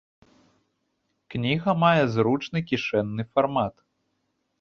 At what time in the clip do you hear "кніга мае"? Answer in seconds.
1.33-2.03